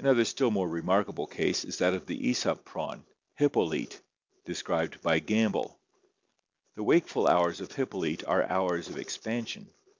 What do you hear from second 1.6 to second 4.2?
is that of the aesop prawn, Hippolyte,